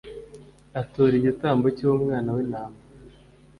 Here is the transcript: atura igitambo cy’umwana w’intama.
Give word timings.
atura 0.81 1.13
igitambo 1.17 1.67
cy’umwana 1.77 2.29
w’intama. 2.35 2.79